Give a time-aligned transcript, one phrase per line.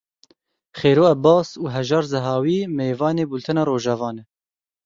[0.79, 4.23] Xêro Ebas û Hejar Zehawî mêvanê Bultena Rojava ne.